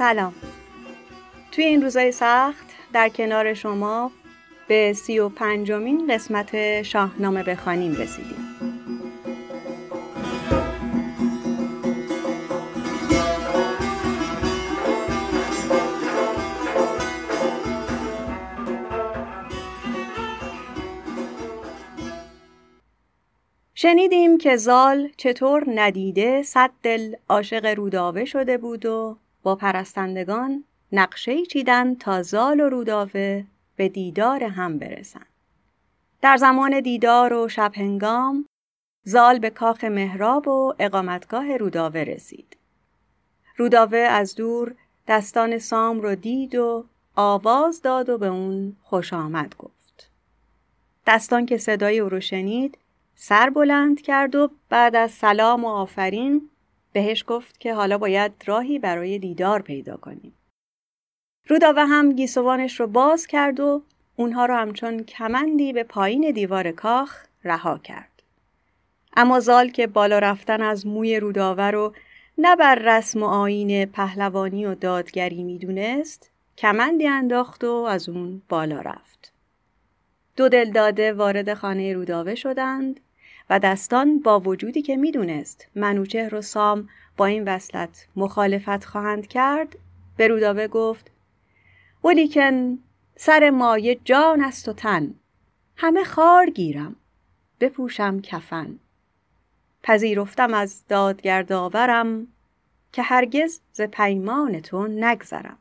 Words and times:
سلام. 0.00 0.34
توی 1.52 1.64
این 1.64 1.82
روزای 1.82 2.12
سخت 2.12 2.64
در 2.92 3.08
کنار 3.08 3.54
شما 3.54 4.12
به 4.70 4.92
سی 4.92 5.18
و 5.18 5.28
پنجمین 5.28 6.14
قسمت 6.14 6.82
شاهنامه 6.82 7.42
بخوانیم 7.42 7.92
رسیدیم. 7.92 8.36
شنیدیم 23.74 24.38
که 24.38 24.56
زال 24.56 25.08
چطور 25.16 25.64
ندیده 25.74 26.42
صد 26.42 26.70
دل 26.82 27.14
عاشق 27.28 27.66
روداوه 27.66 28.24
شده 28.24 28.58
بود 28.58 28.86
و 28.86 29.18
با 29.42 29.56
پرستندگان 29.56 30.64
نقشه 30.92 31.46
چیدن 31.46 31.94
تا 31.94 32.22
زال 32.22 32.60
و 32.60 32.68
روداوه 32.68 33.44
به 33.80 33.88
دیدار 33.88 34.44
هم 34.44 34.78
برسند. 34.78 35.26
در 36.22 36.36
زمان 36.36 36.80
دیدار 36.80 37.32
و 37.32 37.48
شب 37.48 37.72
هنگام 37.74 38.46
زال 39.04 39.38
به 39.38 39.50
کاخ 39.50 39.84
مهراب 39.84 40.48
و 40.48 40.74
اقامتگاه 40.78 41.56
روداوه 41.56 42.00
رسید. 42.00 42.56
روداوه 43.56 43.98
از 43.98 44.34
دور 44.34 44.74
دستان 45.08 45.58
سام 45.58 46.00
رو 46.00 46.14
دید 46.14 46.54
و 46.54 46.84
آواز 47.16 47.82
داد 47.82 48.08
و 48.08 48.18
به 48.18 48.26
اون 48.26 48.76
خوش 48.82 49.12
آمد 49.12 49.54
گفت. 49.58 50.10
دستان 51.06 51.46
که 51.46 51.58
صدای 51.58 51.98
او 51.98 52.08
رو 52.08 52.20
شنید 52.20 52.78
سر 53.14 53.50
بلند 53.50 54.00
کرد 54.00 54.34
و 54.34 54.50
بعد 54.68 54.96
از 54.96 55.10
سلام 55.10 55.64
و 55.64 55.68
آفرین 55.68 56.50
بهش 56.92 57.24
گفت 57.26 57.60
که 57.60 57.74
حالا 57.74 57.98
باید 57.98 58.32
راهی 58.46 58.78
برای 58.78 59.18
دیدار 59.18 59.62
پیدا 59.62 59.96
کنیم. 59.96 60.32
روداوه 61.48 61.84
هم 61.84 62.12
گیسوانش 62.12 62.80
رو 62.80 62.86
باز 62.86 63.26
کرد 63.26 63.60
و 63.60 63.82
اونها 64.16 64.46
رو 64.46 64.54
همچون 64.54 65.04
کمندی 65.04 65.72
به 65.72 65.82
پایین 65.82 66.30
دیوار 66.30 66.70
کاخ 66.72 67.24
رها 67.44 67.78
کرد. 67.78 68.22
اما 69.16 69.40
زال 69.40 69.68
که 69.68 69.86
بالا 69.86 70.18
رفتن 70.18 70.62
از 70.62 70.86
موی 70.86 71.20
روداوه 71.20 71.64
رو 71.64 71.94
نه 72.38 72.56
بر 72.56 72.74
رسم 72.74 73.22
و 73.22 73.26
آین 73.26 73.86
پهلوانی 73.86 74.66
و 74.66 74.74
دادگری 74.74 75.42
می‌دونست 75.42 76.30
کمندی 76.58 77.08
انداخت 77.08 77.64
و 77.64 77.72
از 77.72 78.08
اون 78.08 78.42
بالا 78.48 78.80
رفت. 78.80 79.32
دو 80.36 80.48
دل 80.48 80.70
داده 80.70 81.12
وارد 81.12 81.54
خانه 81.54 81.92
روداوه 81.92 82.34
شدند 82.34 83.00
و 83.50 83.58
دستان 83.58 84.18
با 84.18 84.40
وجودی 84.40 84.82
که 84.82 84.96
می‌دونست 84.96 85.68
منوچهر 85.74 86.34
و 86.34 86.42
سام 86.42 86.88
با 87.16 87.26
این 87.26 87.44
وصلت 87.44 88.06
مخالفت 88.16 88.84
خواهند 88.84 89.26
کرد 89.26 89.76
به 90.16 90.28
روداوه 90.28 90.68
گفت 90.68 91.10
ولیکن 92.04 92.78
سر 93.16 93.50
مایه 93.50 94.00
جان 94.04 94.40
است 94.40 94.68
و 94.68 94.72
تن. 94.72 95.14
همه 95.76 96.04
خار 96.04 96.50
گیرم. 96.50 96.96
بپوشم 97.60 98.20
کفن. 98.20 98.78
پذیرفتم 99.82 100.54
از 100.54 100.86
دادگردآورم 100.88 102.26
که 102.92 103.02
هرگز 103.02 103.60
ز 103.72 103.80
پیمان 103.80 104.60
تو 104.60 104.86
نگذرم. 104.86 105.58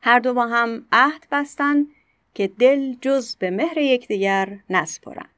هر 0.00 0.18
دو 0.18 0.34
با 0.34 0.46
هم 0.46 0.86
عهد 0.92 1.26
بستن 1.32 1.86
که 2.34 2.48
دل 2.48 2.94
جز 3.00 3.36
به 3.36 3.50
مهر 3.50 3.78
یکدیگر 3.78 4.58
نسپرند 4.70 5.30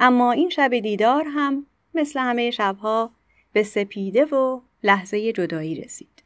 اما 0.00 0.32
این 0.32 0.50
شب 0.50 0.78
دیدار 0.78 1.24
هم 1.28 1.66
مثل 1.94 2.20
همه 2.20 2.50
شبها 2.50 3.10
به 3.52 3.62
سپیده 3.62 4.24
و 4.24 4.60
لحظه 4.82 5.32
جدایی 5.32 5.74
رسید. 5.74 6.17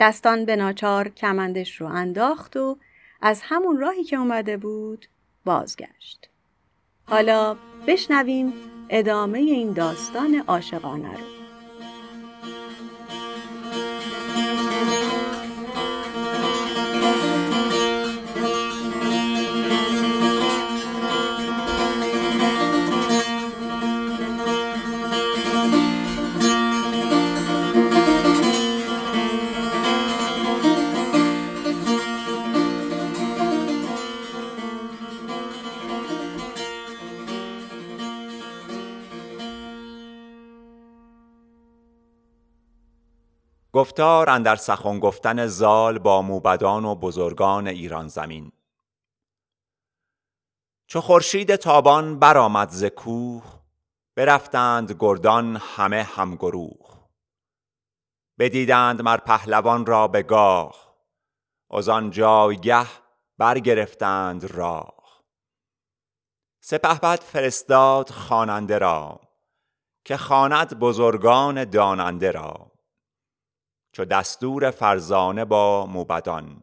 دستان 0.00 0.44
به 0.44 0.56
ناچار 0.56 1.08
کمندش 1.08 1.80
رو 1.80 1.86
انداخت 1.86 2.56
و 2.56 2.76
از 3.20 3.40
همون 3.44 3.80
راهی 3.80 4.04
که 4.04 4.16
اومده 4.16 4.56
بود 4.56 5.06
بازگشت. 5.44 6.28
حالا 7.06 7.56
بشنویم 7.86 8.52
ادامه 8.88 9.38
این 9.38 9.72
داستان 9.72 10.44
عاشقانه 10.46 11.12
رو. 11.12 11.43
گفتار 43.94 44.30
اندر 44.30 44.56
سخن 44.56 44.98
گفتن 45.00 45.46
زال 45.46 45.98
با 45.98 46.22
موبدان 46.22 46.84
و 46.84 46.94
بزرگان 46.94 47.68
ایران 47.68 48.08
زمین. 48.08 48.52
چو 50.86 51.00
خورشید 51.00 51.56
تابان 51.56 52.18
برآمد 52.18 52.68
ز 52.68 52.84
کوه 52.84 53.44
برفتند 54.16 54.96
گردان 55.00 55.56
همه 55.56 56.02
همگروه. 56.02 57.08
بدیدند 58.38 59.02
مر 59.02 59.16
پهلوان 59.16 59.86
را 59.86 60.08
به 60.08 60.22
گاه 60.22 60.96
از 61.70 61.88
آن 61.88 62.10
جایگه 62.10 62.86
برگرفتند 63.38 64.44
راه. 64.44 65.22
سپهبد 66.60 67.20
فرستاد 67.20 68.10
خواننده 68.10 68.78
را 68.78 69.20
که 70.04 70.16
خواند 70.16 70.78
بزرگان 70.78 71.64
داننده 71.64 72.30
را. 72.30 72.73
چو 73.94 74.04
دستور 74.04 74.70
فرزانه 74.70 75.44
با 75.44 75.86
موبدان. 75.86 76.62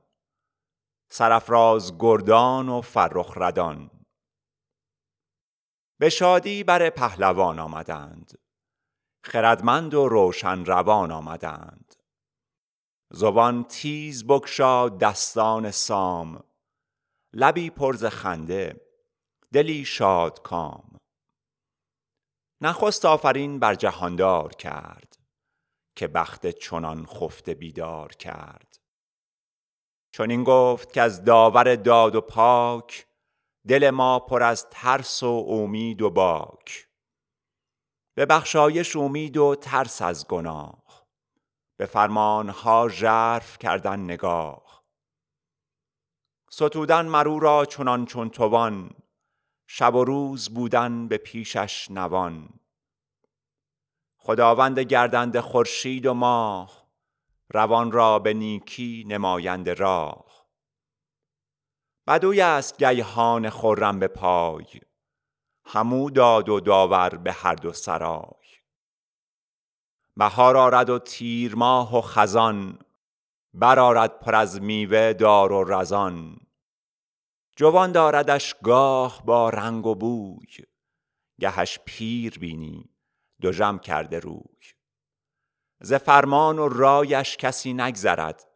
سرفراز 1.12 1.98
گردان 2.00 2.70
و 2.70 2.82
فرخ 2.82 3.34
ردان. 3.36 3.92
به 6.00 6.10
شادی 6.10 6.64
بر 6.64 6.90
پهلوان 6.90 7.60
آمدند. 7.60 8.40
خردمند 9.24 9.94
و 9.94 10.08
روشن 10.08 10.66
روان 10.66 11.12
آمدند. 11.12 11.96
زبان 13.12 13.64
تیز 13.64 14.28
بگشاد 14.28 15.00
دستان 15.00 15.72
سام. 15.72 16.44
لبی 17.34 17.70
پر 17.70 17.96
ز 17.96 18.06
خنده 18.06 18.82
دلی 19.54 19.86
شاد 19.86 20.42
کام. 20.42 20.98
نخست 22.62 23.06
آفرین 23.06 23.60
بر 23.60 23.76
جهاندار 23.76 24.54
کرد. 24.54 25.11
که 25.96 26.08
بخت 26.08 26.48
چنان 26.48 27.06
خفته 27.06 27.54
بیدار 27.54 28.10
کرد. 28.12 28.80
چون 30.12 30.32
این 30.32 30.44
گفت 30.44 30.94
که 30.94 31.02
از 31.02 31.24
داور 31.24 31.76
داد 31.76 32.16
و 32.16 32.22
پاک 32.22 33.08
دل 33.68 33.90
ما 33.90 34.20
پر 34.20 34.44
از 34.44 34.70
ترس 34.70 35.24
و 35.24 35.46
امید 35.50 36.02
و 36.02 36.10
باک. 36.10 36.88
به 38.16 38.26
بخشایش 38.26 38.96
امید 38.96 39.38
و 39.38 39.56
ترس 39.56 40.02
از 40.02 40.28
گناه 40.28 41.08
به 41.78 41.86
فرمانها 41.86 42.90
ژرف 42.90 43.58
کردن 43.58 44.00
نگاه. 44.00 44.84
ستودن 46.50 47.06
مرو 47.06 47.40
را 47.40 47.66
چنان 47.66 48.06
چون 48.06 48.30
توان 48.30 48.90
شب 49.68 49.96
و 49.96 50.04
روز 50.04 50.50
بودن 50.50 51.08
به 51.08 51.18
پیشش 51.18 51.92
نوان. 51.92 52.61
خداوند 54.24 54.80
گردند 54.80 55.40
خورشید 55.40 56.06
و 56.06 56.14
ماه 56.14 56.88
روان 57.50 57.92
را 57.92 58.20
به 58.20 58.34
نیکی 58.34 59.06
نمایند 59.08 59.70
راه. 59.70 60.26
بدوی 62.08 62.42
است 62.42 62.84
گیهان 62.84 63.50
خرم 63.50 64.00
به 64.00 64.08
پای 64.08 64.66
همو 65.66 66.10
داد 66.10 66.50
و 66.50 66.60
داور 66.60 67.10
به 67.10 67.32
هر 67.32 67.56
دو 67.56 67.74
سرای. 67.74 68.42
بهار 70.18 70.58
آرد 70.58 70.90
و 70.90 71.00
تیر 71.00 71.56
ماه 71.56 71.98
و 71.98 72.02
خزان 72.02 72.80
برآرد 73.54 74.20
پر 74.20 74.36
از 74.36 74.62
میوه 74.62 75.14
دار 75.14 75.52
و 75.52 75.64
رزان. 75.64 76.38
جوان 77.56 77.92
داردش 77.92 78.56
گاه 78.64 79.26
با 79.26 79.50
رنگ 79.50 79.86
و 79.86 79.96
بوی 79.96 80.66
گهش 81.40 81.80
پیر 81.86 82.40
بینی. 82.40 82.90
دژم 83.42 83.78
کرده 83.78 84.20
روی. 84.20 84.58
ز 85.82 85.94
فرمان 85.94 86.60
و 86.60 86.68
رایش 86.68 87.38
کسی 87.38 87.74
نگذرد. 87.74 88.48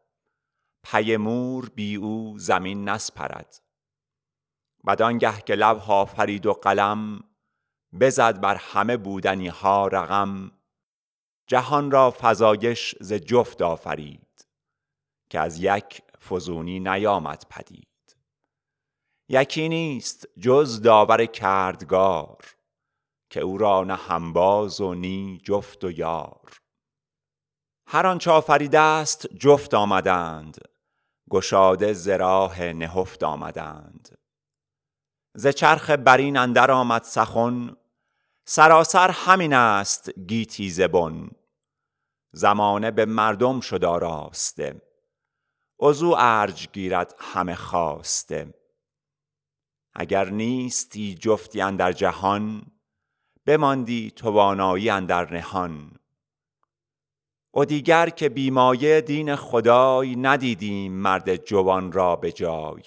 پی 0.84 1.18
مور 1.18 1.70
بی 1.70 1.96
او 1.96 2.34
زمین 2.38 2.90
نسپرد. 2.90 3.62
بدانگه 4.88 5.42
که 5.42 5.56
لوح 5.56 5.92
آفرید 5.92 6.46
و 6.46 6.54
قلم 6.54 7.24
بزد 8.00 8.42
بر 8.42 8.56
همه 8.56 8.98
بودنی 8.98 9.48
ها 9.48 9.88
رقم. 9.88 10.52
جهان 11.48 11.92
را 11.92 12.16
فزایش 12.22 12.96
ز 13.00 13.14
جفت 13.14 13.62
آفرید 13.62 14.48
که 15.30 15.40
از 15.40 15.60
یک 15.60 16.02
فزونی 16.30 16.80
نیامد 16.80 17.44
پدید. 17.50 17.88
یکی 19.30 19.70
نیست 19.70 20.28
جز 20.40 20.82
داور 20.82 21.26
کردگار. 21.26 22.55
که 23.36 23.42
او 23.42 23.58
را 23.58 23.84
نه 23.84 23.96
همباز 23.96 24.82
و 24.82 24.94
نی 24.94 25.42
جفت 25.44 25.84
و 25.84 25.92
یار. 25.92 26.62
هر 27.88 28.08
آنچ 28.08 28.28
آفریده 28.28 28.80
است 28.80 29.28
جفت 29.28 29.74
آمدند 29.74 30.58
گشاده 31.30 31.94
ز 31.94 32.08
راه 32.08 32.64
نهفت 32.64 33.24
آمدند. 33.24 34.18
ز 35.34 35.48
چرخ 35.48 35.90
برین 35.90 36.38
اندر 36.38 36.72
آمد 36.72 37.04
سخن 37.04 37.76
سراسر 38.46 39.10
همین 39.10 39.54
است 39.54 40.20
گیتی 40.20 40.70
ز 40.70 40.82
بن. 40.82 41.30
زمانه 42.32 42.92
به 42.92 43.06
مردم 43.06 43.60
شد 43.60 43.86
آراسته 43.86 44.82
عضو 45.80 46.16
ارج 46.18 46.70
گیرد 46.74 47.16
همه 47.20 47.56
خواسته. 47.56 48.54
اگر 49.94 50.30
نیستی 50.30 51.16
جفتی 51.16 51.62
اندر 51.62 51.92
جهان 51.92 52.72
بماندی 53.46 54.12
توانایی 54.12 54.90
اندر 54.90 55.34
نهان. 55.34 56.00
و 57.54 57.66
دیگر 57.66 58.10
که 58.10 58.30
بیمایه 58.30 59.02
دین 59.02 59.36
خدای 59.36 60.16
ندیدیم 60.16 60.92
مرد 60.92 61.36
جوان 61.36 61.92
را 61.92 62.16
به 62.16 62.32
جای. 62.32 62.84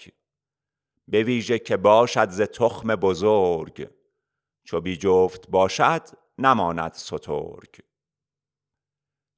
به 1.08 1.22
ویژه 1.22 1.58
که 1.58 1.76
باشد 1.76 2.30
ز 2.30 2.40
تخم 2.40 2.96
بزرگ 2.96 3.90
چو 4.64 4.80
بی 4.80 4.96
جفت 4.96 5.50
باشد 5.50 6.02
نماند 6.38 6.92
سترگ. 6.92 7.80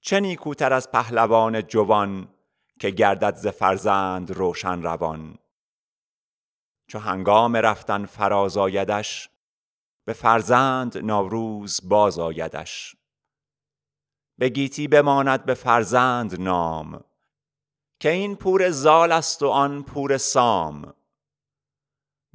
چه 0.01 0.21
نیکوتر 0.21 0.73
از 0.73 0.91
پهلوان 0.91 1.63
جوان 1.63 2.29
که 2.81 2.91
گردد 2.91 3.35
ز 3.35 3.47
فرزند 3.47 4.31
روشن 4.31 4.83
روان. 4.83 5.39
چو 6.87 6.99
هنگام 6.99 7.57
رفتن 7.57 8.07
فراز 8.07 8.57
آیدش 8.57 9.31
به 10.11 10.15
فرزند 10.15 10.99
نوروز 10.99 11.81
باز 11.85 12.19
آیدش 12.19 12.97
به 14.39 14.49
گیتی 14.49 14.89
بماند 14.89 15.45
به 15.45 15.55
فرزند 15.55 16.41
نام 16.41 17.05
که 18.01 18.11
این 18.11 18.37
پور 18.37 18.71
زال 18.71 19.13
است 19.13 19.43
و 19.43 19.49
آن 19.49 19.83
پور 19.83 20.19
سام. 20.19 20.95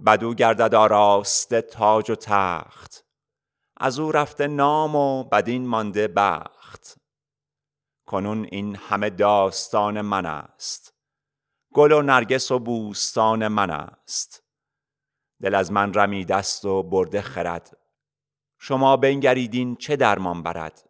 بدو 0.06 0.34
گردد 0.34 0.76
آراسته 0.76 1.62
تاج 1.62 2.12
و 2.12 2.16
تخت 2.16 3.06
از 3.78 4.00
او 4.00 4.12
رفته 4.12 4.48
نام 4.48 4.96
و 4.96 5.24
بدین 5.24 5.68
مانده 5.68 6.08
بخت. 6.08 6.98
کنون 8.08 8.48
این 8.52 8.76
همه 8.76 9.10
داستان 9.10 10.02
من 10.02 10.26
است 10.26 10.94
گل 11.74 11.92
و 11.92 12.02
نرگس 12.02 12.52
و 12.52 12.60
بوستان 12.60 13.48
من 13.48 13.70
است. 13.70 14.45
دل 15.42 15.56
از 15.56 15.72
من 15.72 15.94
رمیده 15.94 16.36
است 16.36 16.66
و 16.66 16.84
برده 16.84 17.22
خرد. 17.22 17.78
شما 18.60 18.98
بنگرید 18.98 19.78
چه 19.78 19.96
درمان 19.96 20.44
برد؟ 20.44 20.90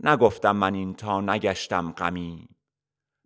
نگفتم 0.00 0.56
من 0.56 0.74
این 0.74 0.94
تا 0.94 1.20
نگشتم 1.20 1.92
غمی. 1.92 2.48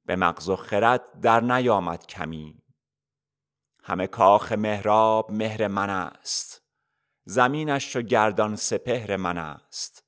به 0.06 0.16
مغز 0.16 0.48
و 0.48 0.56
خرد 0.56 1.20
در 1.20 1.40
نیامد 1.40 2.06
کمی. 2.06 2.62
همه 3.84 4.06
کاخ 4.06 4.52
مهراب 4.52 5.30
مهر 5.30 5.66
من 5.66 5.90
است. 5.90 6.62
زمینش 7.24 7.92
چو 7.92 8.02
گردان 8.02 8.56
سپهر 8.56 9.16
من 9.16 9.38
است. 9.38 10.04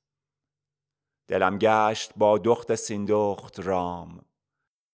دلم 1.27 1.57
گشت 1.57 2.11
با 2.15 2.37
دخت 2.37 2.75
سیندخت 2.75 3.59
رام. 3.59 4.25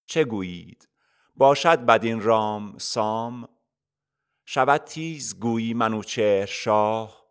چه 0.06 0.24
گویید؟ 0.24 0.90
باشد 1.36 1.86
بدین 1.86 2.22
رام 2.22 2.78
سام؟ 2.78 3.48
شود 4.46 4.84
تیز 4.84 5.40
گویی 5.40 5.74
منوچهر 5.74 6.46
شاه 6.46 7.22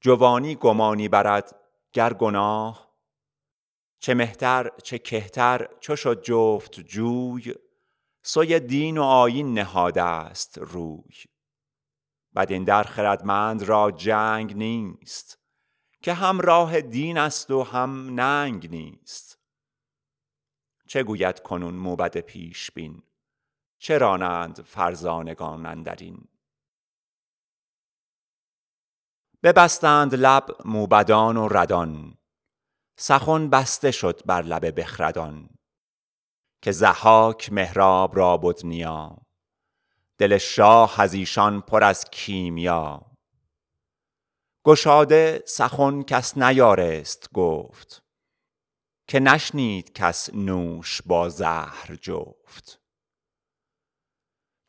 جوانی 0.00 0.54
گمانی 0.54 1.08
برد 1.08 1.56
گر 1.92 2.12
گناه. 2.12 2.90
چه 3.98 4.14
مهتر 4.14 4.70
چه 4.82 4.98
کهتر 4.98 5.68
چو 5.80 5.96
شد 5.96 6.22
جفت 6.22 6.80
جوی 6.80 7.54
سوی 8.22 8.60
دین 8.60 8.98
و 8.98 9.02
آیین 9.02 9.54
نهاده 9.54 10.02
است 10.02 10.58
روی. 10.58 11.14
بدین 12.36 12.64
در 12.64 12.82
خردمند 12.82 13.62
را 13.62 13.90
جنگ 13.90 14.56
نیست 14.56 15.38
که 16.02 16.12
هم 16.12 16.40
راه 16.40 16.80
دین 16.80 17.18
است 17.18 17.50
و 17.50 17.62
هم 17.62 18.20
ننگ 18.20 18.70
نیست. 18.70 19.38
چه 20.86 21.02
گوید 21.02 21.40
کنون 21.40 21.74
موبد 21.74 22.18
پیش 22.18 22.70
بین 22.70 23.02
چه 23.82 23.98
رانند 23.98 24.62
فرزانگان 24.62 25.66
اندرین؟ 25.66 26.28
ببستند 29.42 30.14
لب 30.14 30.46
موبدان 30.64 31.36
و 31.36 31.48
ردان 31.48 32.14
سخن 32.96 33.50
بسته 33.50 33.90
شد 33.90 34.20
بر 34.26 34.42
لب 34.42 34.80
بخردان 34.80 35.48
که 36.62 36.72
ضحاک 36.72 37.52
مهراب 37.52 38.16
را 38.16 38.36
بد 38.36 38.66
نیا 38.66 39.16
دل 40.18 40.38
شاه 40.38 41.00
از 41.00 41.14
ایشان 41.14 41.60
پر 41.60 41.84
از 41.84 42.04
کیمیا. 42.04 43.06
گشاده 44.64 45.42
سخن 45.46 46.02
کس 46.02 46.38
نیارست 46.38 47.32
گفت 47.32 48.02
که 49.08 49.20
نشنید 49.20 49.92
کس 49.92 50.34
نوش 50.34 51.02
با 51.02 51.28
زهر 51.28 51.98
جفت. 52.00 52.79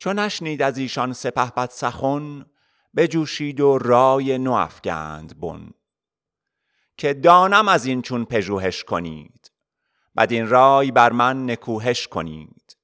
چو 0.02 0.12
نشنید 0.12 0.62
از 0.62 0.78
ایشان 0.78 1.12
سپهبد 1.12 1.70
سخن 1.70 2.46
بجوشید 2.96 3.60
و 3.60 3.78
رای 3.78 4.38
نو 4.38 4.52
افگند 4.52 5.40
بن. 5.40 5.70
که 6.96 7.14
دانم 7.14 7.68
از 7.68 7.86
این 7.86 8.02
چون 8.02 8.24
پژوهش 8.24 8.84
کنید 8.84 9.52
بدین 10.16 10.48
رای 10.48 10.90
بر 10.90 11.12
من 11.12 11.50
نکوهش 11.50 12.08
کنید. 12.08 12.76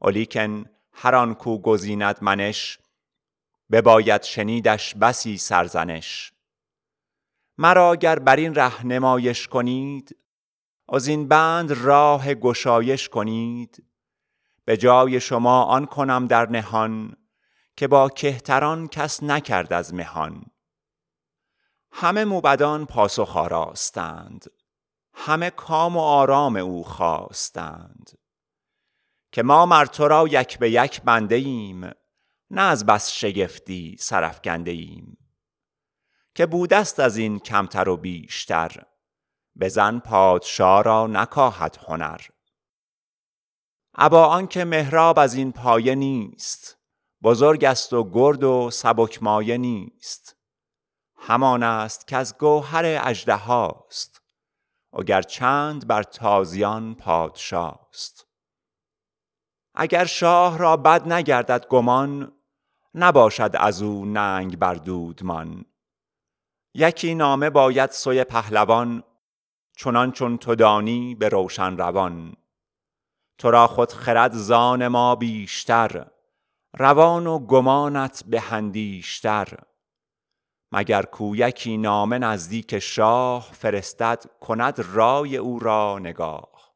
ولیکن 0.00 0.64
هر 0.92 1.14
آن 1.14 1.34
کو 1.34 1.58
گزیند 1.58 2.18
منش 2.22 2.78
بباید 3.70 4.22
شنیدش 4.22 4.94
بسی 4.94 5.38
سرزنش. 5.38 6.32
مرا 7.58 7.96
گر 7.96 8.18
بر 8.18 8.36
این 8.36 8.54
ره 8.54 8.86
نمایش 8.86 9.48
کنید 9.48 10.16
از 10.88 11.06
این 11.06 11.28
بند 11.28 11.72
راه 11.72 12.34
گشایش 12.34 13.08
کنید. 13.08 13.93
به 14.64 14.76
جای 14.76 15.20
شما 15.20 15.62
آن 15.62 15.86
کنم 15.86 16.26
در 16.26 16.50
نهان 16.50 17.16
که 17.76 17.88
با 17.88 18.08
کهتران 18.08 18.88
کس 18.88 19.22
نکرد 19.22 19.72
از 19.72 19.94
مهان. 19.94 20.44
همه 21.92 22.24
موبدان 22.24 22.86
پاسخ 22.86 23.36
آراستند. 23.36 24.44
همه 25.14 25.50
کام 25.50 25.96
و 25.96 26.00
آرام 26.00 26.56
او 26.56 26.84
خواستند. 26.84 28.10
که 29.32 29.42
ما 29.42 29.66
مر 29.66 29.86
یک 30.30 30.58
به 30.58 30.70
یک 30.70 31.02
بنده 31.02 31.34
ایم 31.34 31.90
نه 32.50 32.62
از 32.62 32.86
بس 32.86 33.10
شگفتی 33.10 33.96
سرافکنده 33.98 34.70
ایم. 34.70 35.18
که 36.34 36.46
بودست 36.46 37.00
از 37.00 37.16
این 37.16 37.38
کمتر 37.38 37.88
و 37.88 37.96
بیشتر 37.96 38.84
بزن 39.60 39.98
پادشاه 39.98 40.82
را 40.82 41.06
نکاهد 41.06 41.78
هنر. 41.86 42.20
ابا 43.94 44.26
آنکه 44.26 44.64
مهراب 44.64 45.18
از 45.18 45.34
این 45.34 45.52
پایه 45.52 45.94
نیست. 45.94 46.78
بزرگ 47.22 47.64
است 47.64 47.92
و 47.92 48.10
گرد 48.10 48.44
و 48.44 48.70
سبک 48.70 49.22
مایه 49.22 49.58
نیست. 49.58 50.36
همان 51.16 51.62
است 51.62 52.06
که 52.06 52.16
از 52.16 52.38
گوهر 52.38 53.00
اژدهاست 53.02 54.22
وگر 54.92 55.22
چند 55.22 55.86
بر 55.86 56.02
تازیان 56.02 56.94
پادشاست 56.94 58.26
اگر 59.74 60.04
شاه 60.04 60.58
را 60.58 60.76
بد 60.76 61.12
نگردد 61.12 61.66
گمان 61.66 62.32
نباشد 62.94 63.50
از 63.54 63.82
او 63.82 64.04
ننگ 64.04 64.58
بر 64.58 64.74
دودمان. 64.74 65.64
یکی 66.74 67.14
نامه 67.14 67.50
باید 67.50 67.90
سوی 67.90 68.24
پهلوان 68.24 69.04
چنان 69.76 70.12
چون 70.12 70.38
تو 70.38 70.54
دانی 70.54 71.14
به 71.14 71.28
روشن 71.28 71.76
روان. 71.76 72.36
تو 73.38 73.50
را 73.50 73.66
خود 73.66 73.92
خرد 73.92 74.32
زان 74.32 74.88
ما 74.88 75.14
بیشتر 75.14 76.06
روان 76.78 77.26
و 77.26 77.38
گمانت 77.38 78.24
به 78.26 78.40
هندیشتر 78.40 79.58
مگر 80.72 81.02
کویکی 81.02 81.76
نامه 81.76 82.18
نزدیک 82.18 82.78
شاه 82.78 83.50
فرستد 83.52 84.24
کند 84.40 84.80
رای 84.80 85.36
او 85.36 85.58
را 85.58 85.98
نگاه. 85.98 86.74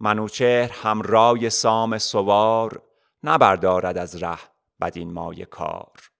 منوچهر 0.00 0.72
هم 0.72 1.02
رای 1.02 1.50
سام 1.50 1.98
سوار 1.98 2.82
نبردارد 3.22 3.98
از 3.98 4.22
ره 4.22 4.38
بدین 4.80 5.12
مایه 5.12 5.44
کار. 5.44 6.10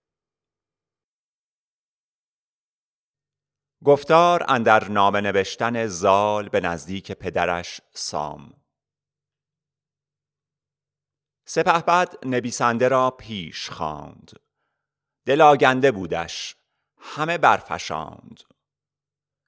گفتار 3.84 4.44
اندر 4.48 4.88
نامه 4.88 5.20
نوشتن 5.20 5.86
زال 5.86 6.48
به 6.48 6.60
نزدیک 6.60 7.12
پدرش 7.12 7.80
سام. 7.92 8.61
سپهبد 11.54 12.26
نویسنده 12.26 12.88
را 12.88 13.10
پیش 13.10 13.70
خواند. 13.70 14.30
دل 15.26 15.40
آگنده 15.40 15.90
بودش 15.92 16.56
همه 16.98 17.38
برفشاند. 17.38 18.40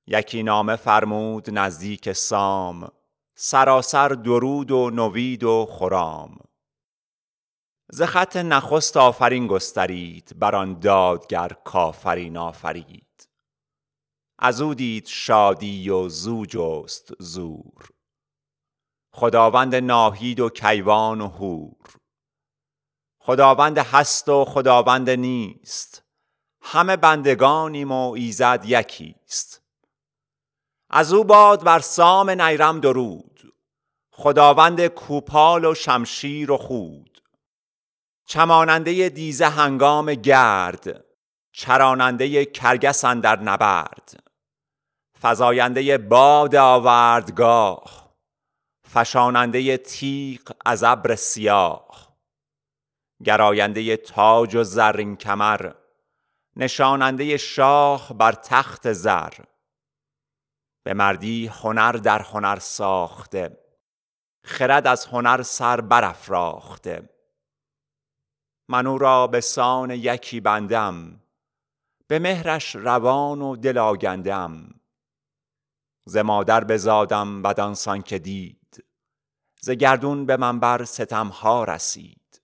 یکی 0.07 0.43
نامه 0.43 0.77
فرمود 0.77 1.51
نزدیک 1.51 2.13
سام 2.13 2.91
سراسر 3.35 4.09
درود 4.09 4.71
و 4.71 4.91
نوید 4.91 5.45
و 5.45 5.67
خرام. 5.71 6.39
ز 7.91 8.03
خط 8.03 8.37
نخست 8.37 8.97
آفرین 8.97 9.47
گسترید 9.47 10.33
بر 10.39 10.55
آن 10.55 10.79
دادگر 10.79 11.49
کافرین 11.65 12.37
آفرید. 12.37 13.29
از 14.39 14.61
او 14.61 14.75
دید 14.75 15.07
شادی 15.07 15.91
و 15.91 16.09
زو 16.09 16.47
جست 16.47 17.13
زور. 17.19 17.94
خداوند 19.17 19.75
ناهید 19.75 20.41
و 20.41 20.51
کیوان 20.51 21.21
و 21.21 21.29
هور 21.29 21.77
خداوند 23.19 23.79
هست 23.79 24.29
و 24.29 24.45
خداوند 24.45 25.11
نیست. 25.11 26.03
همه 26.63 26.97
بندگانیم 26.97 27.93
و 27.93 28.11
ایزد 28.11 28.63
یکیست. 28.65 29.63
از 30.91 31.13
او 31.13 31.25
باد 31.25 31.65
بر 31.65 31.79
سام 31.79 32.31
نیرم 32.31 32.81
درود. 32.81 33.55
خداوند 34.11 34.87
کوپال 34.87 35.65
و 35.65 35.75
شمشیر 35.75 36.51
و 36.51 36.57
خود. 36.57 37.23
چماننده 38.27 39.09
دیزه 39.09 39.47
هنگام 39.47 40.15
گرد. 40.15 41.05
چراننده 41.53 42.45
کرگس 42.45 43.05
در 43.05 43.41
نبرد. 43.41 44.23
فزاینده 45.23 45.99
باد 45.99 46.57
آوردگاه. 46.57 48.04
فشاننده 48.95 49.77
تیغ 49.77 50.53
از 50.65 50.85
ابر 50.85 51.15
سیاه 51.15 52.17
گراینده 53.25 53.97
تاج 53.97 54.55
و 54.55 54.63
زرین 54.65 55.17
کمر 55.17 55.73
نشاننده 56.57 57.37
شاه 57.37 58.13
بر 58.19 58.33
تخت 58.33 58.93
زر. 58.93 59.33
به 60.85 60.95
مردی 60.95 61.47
هنر 61.47 61.93
در 61.93 62.23
هنر 62.23 62.59
ساخته 62.59 63.59
خرد 64.45 64.87
از 64.87 65.07
هنر 65.07 65.43
سر 65.43 65.81
برافراخته. 65.81 67.09
من 68.69 68.87
او 68.87 68.99
را 68.99 69.27
به 69.27 69.41
سان 69.41 69.91
یکی 69.91 70.41
بندم 70.41 71.21
به 72.07 72.19
مهرش 72.19 72.77
روان 72.77 73.43
و 73.43 73.57
دل 73.57 73.79
آگندم. 73.79 74.81
ز 76.07 76.17
مادر 76.17 76.65
بزادم 76.65 77.43
بدانسان 77.43 78.03
که 78.03 78.19
دید 78.19 78.64
ز 79.65 79.71
گردون 79.71 80.27
به 80.27 80.37
منبر 80.37 80.85
ستم 80.85 81.29
ها 81.29 81.65
رسید. 81.65 82.43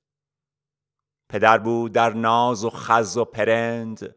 پدر 1.29 1.59
بود 1.59 1.93
در 1.93 2.12
ناز 2.12 2.65
و 2.65 2.71
خز 2.71 3.17
و 3.17 3.25
پرند 3.25 4.15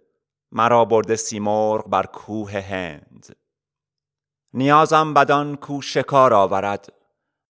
مرا 0.51 0.86
برده 0.86 1.15
سیمرغ 1.15 1.88
بر 1.88 2.05
کوه 2.05 2.51
هند. 2.51 3.36
نیازم 4.53 5.13
بدان 5.13 5.55
کو 5.55 5.81
شکار 5.81 6.33
آورد 6.33 6.93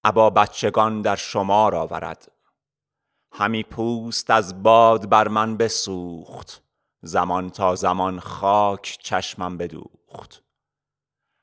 ابا 0.03 0.29
بچگان 0.29 1.01
در 1.01 1.15
شمار 1.15 1.75
آورد. 1.75 2.31
همی 3.33 3.63
پوست 3.63 4.29
از 4.29 4.63
باد 4.63 5.09
بر 5.09 5.27
من 5.27 5.57
بسوخت 5.57 6.63
زمان 7.01 7.49
تا 7.49 7.75
زمان 7.75 8.19
خاک 8.19 8.97
چشمم 9.01 9.57
بدوخت. 9.57 10.43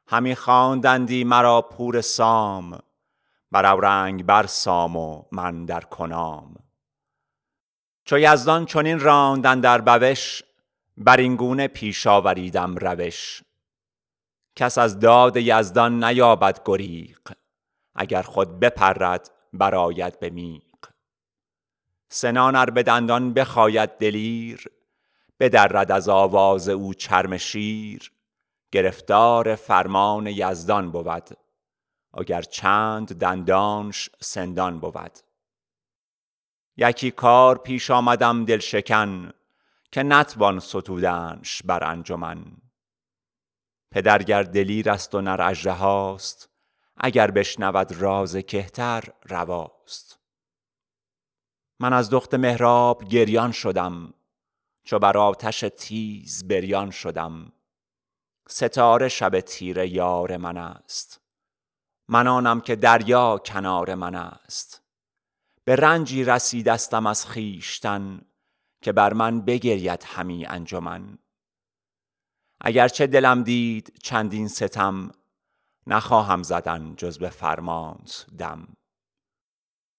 همی 0.09 0.35
خواندندی 0.35 1.25
مرا 1.25 1.62
پور 1.62 2.00
سام 2.00 2.79
بر 3.52 3.75
رنگ 3.75 4.26
بر 4.26 4.47
سام 4.47 4.97
و 4.97 5.23
من 5.33 5.64
در 5.64 5.80
کنام. 5.80 6.57
چو 8.04 8.19
یزدان 8.19 8.66
چنین 8.66 9.00
راندن 9.00 9.61
در 9.61 9.80
بوش 9.80 10.42
بر 10.97 11.16
این 11.16 11.37
گونه 11.37 11.69
پیش 11.69 12.07
آوریدم 12.07 12.76
روش. 12.76 13.42
کس 14.57 14.78
از 14.78 14.99
داد 14.99 15.37
یزدان 15.37 16.04
نیابد 16.04 16.61
گریق 16.64 17.21
اگر 17.95 18.23
خود 18.23 18.61
بپرد 18.61 19.30
برآید 19.52 20.21
به 20.21 20.30
میق 20.30 20.62
سنان 22.09 22.57
ار 22.57 22.71
به 22.71 22.83
دندان 22.83 23.35
بخاید 23.35 23.90
دلیر 23.90 24.71
بدرد 25.40 25.92
از 25.92 26.09
آواز 26.09 26.69
او 26.69 26.95
چرم 26.95 27.37
شیر. 27.37 28.12
گرفتار 28.73 29.54
فرمان 29.54 30.26
یزدان 30.26 30.90
بود 30.90 31.37
اگر 32.14 32.43
چند 32.43 33.19
دندانش 33.19 34.11
سندان 34.21 34.81
بود. 34.81 35.19
یکی 36.76 37.11
کار 37.11 37.59
پیش 37.59 37.90
آمدم 37.90 38.45
دل 38.45 38.59
شکن 38.59 39.33
که 39.93 40.02
نتوان 40.02 40.61
ستودنش 40.61 41.62
بر 41.62 41.85
انجمن. 41.85 42.45
پدرگر 43.90 44.43
دلیر 44.43 44.90
است 44.90 45.14
و 45.14 45.21
نر 45.21 45.55
هاست 45.69 46.49
اگر 46.97 47.31
بشنود 47.31 47.93
راز 47.93 48.37
کهتر 48.37 49.05
رواست. 49.25 50.19
من 51.81 51.93
از 51.93 52.11
دخت 52.11 52.35
مهراب 52.35 53.05
گریان 53.05 53.52
شدم 53.52 54.14
چو 54.85 54.99
بر 54.99 55.19
آتش 55.19 55.64
تیز 55.76 56.49
بریان 56.49 56.90
شدم. 56.90 57.52
ستاره 58.49 59.09
شب 59.09 59.40
تیره 59.40 59.88
یار 59.88 60.37
من 60.37 60.57
است. 60.57 61.20
من 62.12 62.26
آنم 62.26 62.61
که 62.61 62.76
دریا 62.76 63.38
کنار 63.38 63.95
من 63.95 64.14
است. 64.14 64.83
به 65.64 65.76
رنجی 65.76 66.25
رسیدستم 66.25 67.07
از 67.07 67.26
خیشتن 67.26 68.21
که 68.83 68.93
بر 68.93 69.12
من 69.12 69.40
بگرید 69.40 70.05
همی 70.07 70.47
انجمن. 70.47 71.19
اگرچه 72.61 73.07
دلم 73.07 73.43
دید 73.43 73.99
چندین 74.02 74.49
ستم 74.49 75.11
نخواهم 75.87 76.43
زدن 76.43 76.95
جز 76.97 77.19
به 77.19 77.31
فرمانت 77.31 78.26
دم. 78.38 78.69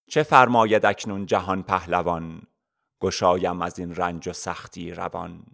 چه 0.10 0.24
فرماید 0.24 0.86
اکنون 0.86 1.26
جهان 1.26 1.64
پهلوان؟ 1.64 2.42
گشایم 3.02 3.62
از 3.62 3.80
این 3.80 3.96
رنج 3.96 4.28
و 4.28 4.34
سختی 4.34 4.92
روان. 4.92 5.46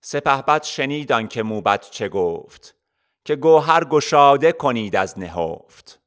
سپهبد 0.00 0.62
شنید 0.62 1.28
که 1.28 1.42
موبد 1.42 1.82
چه 1.90 2.08
گفت 2.08 2.83
که 3.24 3.36
گوهر 3.36 3.84
گشاده 3.84 4.52
کنید 4.52 4.96
از 4.96 5.18
نهفت. 5.18 6.00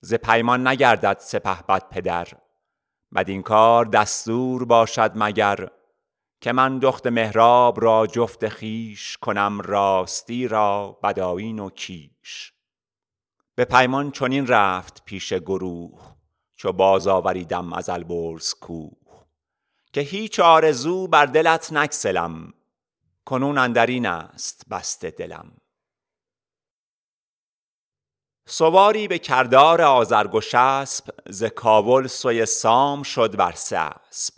ز 0.00 0.14
پیمان 0.14 0.66
نگردد 0.66 1.16
سپهبد 1.20 1.88
پدر 1.88 2.28
بدین 3.14 3.42
کار 3.42 3.84
دستور 3.84 4.64
باشد 4.64 5.12
مگر 5.14 5.68
که 6.40 6.52
من 6.52 6.78
دخت 6.78 7.06
مهراب 7.06 7.84
را 7.84 8.06
جفت 8.06 8.48
خیش 8.48 9.16
کنم 9.16 9.60
راستی 9.60 10.48
را 10.48 10.98
بدایین 11.02 11.58
و 11.58 11.70
کیش. 11.70 12.52
به 13.54 13.64
پیمان 13.64 14.10
چنین 14.10 14.46
رفت 14.46 15.04
پیش 15.04 15.32
گروه 15.32 16.16
چو 16.56 16.72
باز 16.72 17.06
آوریدم 17.06 17.72
از 17.72 17.88
البرز 17.88 18.54
کوه. 18.54 19.26
که 19.92 20.00
هیچ 20.00 20.40
آرزو 20.40 21.06
بر 21.06 21.26
دلت 21.26 21.72
نکسلم 21.72 22.54
کنون 23.24 23.58
اندرین 23.58 24.06
است 24.06 24.68
بسته 24.70 25.10
دلم. 25.10 25.52
سواری 28.48 29.08
به 29.08 29.18
کردار 29.18 29.82
آزرگشسب 29.82 31.04
ز 31.28 31.44
کابل 31.44 32.06
سوی 32.06 32.46
سام 32.46 33.02
شد 33.02 33.36
بر 33.36 33.52
سسب 33.52 34.34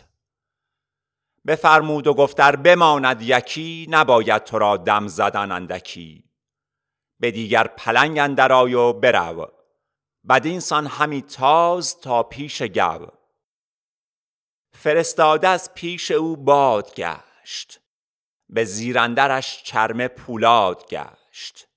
بفرمود 1.47 2.07
و 2.07 2.15
گفت 2.15 2.41
ار 2.41 2.57
بماند 2.57 3.23
یکی 3.23 3.87
نباید 3.91 4.45
تو 4.45 4.59
را 4.59 4.77
دم 4.77 5.07
زدن 5.07 5.53
اندکی. 5.53 6.25
به 7.21 7.31
دیگر 7.31 7.67
پلنگ 7.67 8.19
اندر 8.19 8.53
آی 8.53 8.75
و 8.75 8.93
برو. 8.93 9.53
بدینسان 10.29 10.87
همی 10.87 11.23
تاز 11.23 12.01
تا 12.01 12.23
پیش 12.23 12.63
گو. 12.63 13.07
فرستاده 14.73 15.49
از 15.49 15.75
پیش 15.75 16.11
او 16.11 16.37
باد 16.37 16.95
گشت 16.95 17.81
به 18.49 18.65
زیرندرش 18.65 19.63
چرم 19.63 20.09
پولاد 20.09 20.89
گشت. 20.89 21.68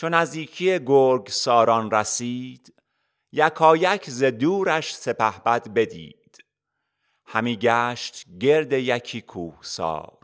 چون 0.00 0.14
نزدیکی 0.14 0.78
گرگ 0.86 1.28
ساران 1.28 1.90
رسید 1.90 2.74
یکایک 3.32 4.10
ز 4.10 4.24
دورش 4.24 4.94
سپهبد 4.94 5.68
بدید. 5.68 6.44
همی 7.26 7.56
گشت 7.56 8.24
گرد 8.40 8.72
یکی 8.72 9.20
کوهسار 9.20 10.18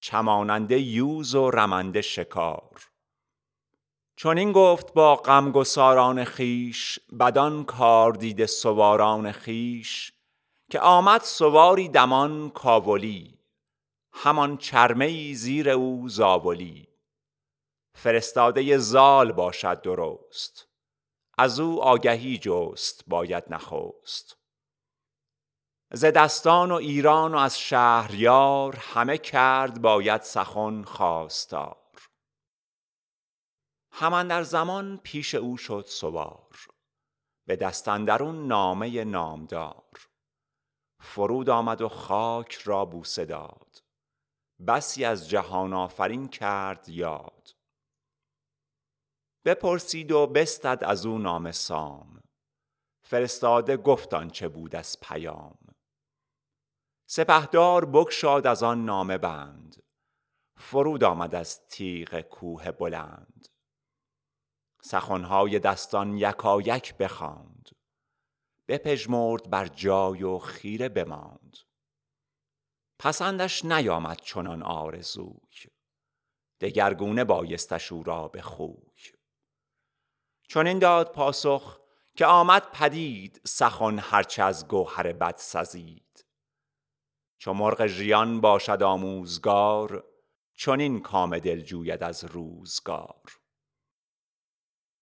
چماننده 0.00 0.80
یوز 0.80 1.34
و 1.34 1.50
رمنده 1.50 2.02
شکار. 2.02 2.90
چون 4.16 4.38
این 4.38 4.52
گفت 4.52 4.94
با 4.94 5.16
غمگساران 5.16 6.24
خیش 6.24 6.98
بدان 7.20 7.64
کار 7.64 8.12
دیده 8.12 8.46
سواران 8.46 9.32
خیش 9.32 10.12
که 10.70 10.80
آمد 10.80 11.20
سواری 11.20 11.88
دمان 11.88 12.50
کاولی 12.50 13.38
همان 14.12 14.56
چرمه 14.56 15.34
زیر 15.34 15.70
او 15.70 16.08
زاولی. 16.08 16.93
فرستاده 17.94 18.78
زال 18.78 19.32
باشد 19.32 19.82
درست. 19.82 20.68
از 21.38 21.60
او 21.60 21.82
آگهی 21.82 22.38
جست 22.38 23.04
باید 23.06 23.44
نخست. 23.50 24.38
ز 25.92 26.04
دستان 26.04 26.70
و 26.70 26.74
ایران 26.74 27.34
و 27.34 27.38
از 27.38 27.58
شهریار 27.58 28.76
همه 28.76 29.18
کرد 29.18 29.82
باید 29.82 30.22
سخن 30.22 30.82
خواستار. 30.82 31.76
همان 33.92 34.28
در 34.28 34.42
زمان 34.42 35.00
پیش 35.02 35.34
او 35.34 35.56
شد 35.56 35.84
سوار 35.88 36.56
به 37.46 37.56
دستندرون 37.56 38.46
نامه 38.46 39.04
نامدار. 39.04 39.84
فرود 41.00 41.50
آمد 41.50 41.80
و 41.80 41.88
خاک 41.88 42.54
را 42.54 42.84
بوسه 42.84 43.24
داد 43.24 43.82
بسی 44.66 45.04
از 45.04 45.28
جهان 45.28 45.72
آفرین 45.72 46.28
کرد 46.28 46.88
یاد. 46.88 47.53
بپرسید 49.44 50.12
و 50.12 50.26
بستد 50.26 50.78
از 50.82 51.06
او 51.06 51.18
نام 51.18 51.52
سام. 51.52 52.20
فرستاده 53.06 53.76
گفتان 53.76 54.30
چه 54.30 54.48
بود 54.48 54.76
از 54.76 55.00
پیام. 55.00 55.58
سپهدار 57.06 57.84
بگشاد 57.84 58.46
از 58.46 58.62
آن 58.62 58.84
نامه 58.84 59.18
بند. 59.18 59.82
فرود 60.56 61.04
آمد 61.04 61.34
از 61.34 61.66
تیغ 61.66 62.20
کوه 62.20 62.70
بلند. 62.70 63.48
سخنهای 64.82 65.58
دستان 65.58 66.18
یکایک 66.18 66.96
بخواند. 66.96 67.70
بپژمرد 68.68 69.50
بر 69.50 69.66
جای 69.66 70.22
و 70.22 70.38
خیره 70.38 70.88
بماند. 70.88 71.56
پسندش 72.98 73.64
نیامد 73.64 74.20
چنان 74.20 74.62
آرزوی. 74.62 75.68
دگرگونه 76.60 77.24
بایستش 77.24 77.92
او 77.92 78.02
را 78.02 78.28
به 78.28 78.42
خوی. 78.42 78.83
چون 80.48 80.66
این 80.66 80.78
داد 80.78 81.12
پاسخ 81.12 81.80
که 82.16 82.26
آمد 82.26 82.70
پدید 82.72 83.40
سخن 83.44 83.98
هرچه 83.98 84.42
از 84.42 84.68
گوهر 84.68 85.12
بد 85.12 85.36
سزید. 85.36 86.26
چو 87.38 87.52
مرغ 87.52 87.86
ژیان 87.86 88.40
باشد 88.40 88.82
آموزگار 88.82 90.04
چون 90.54 90.80
این 90.80 91.00
کام 91.00 91.38
دل 91.38 91.60
جوید 91.60 92.02
از 92.02 92.24
روزگار. 92.24 93.40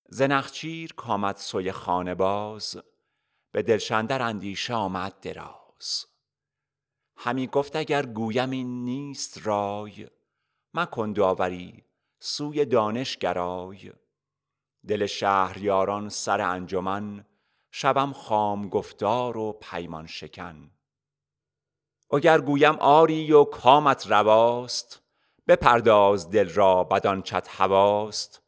زنخچیر 0.09 0.93
کامد 0.93 1.37
سوی 1.37 1.73
خانه 1.73 2.15
باز 2.15 2.83
به 3.53 3.63
دلشندر 3.63 4.23
اندیشه 4.23 4.75
آمد 4.75 5.21
دراز. 5.21 6.07
همی 7.17 7.47
گفت 7.47 7.77
اگر 7.77 8.07
گویم 8.07 8.51
این 8.51 8.85
نیست 8.85 9.47
رای 9.47 10.09
مکن 10.75 11.13
داوری 11.13 11.85
سوی 12.19 12.65
دانش 12.65 13.17
گرای 13.17 13.93
دل 14.89 15.07
شهریاران 15.07 16.09
سر 16.09 16.41
انجمن 16.41 17.25
شوم 17.71 18.13
خام 18.13 18.69
گفتار 18.69 19.37
و 19.37 19.53
پیمان 19.53 20.07
شکن. 20.07 20.71
اگر 22.13 22.41
گویم 22.41 22.75
آری 22.75 23.33
و 23.33 23.45
کامت 23.45 24.07
رواست 24.07 25.03
بپرداز 25.49 26.31
دل 26.31 26.49
را 26.49 26.85
بدانچت 26.85 27.49
هواست. 27.51 28.43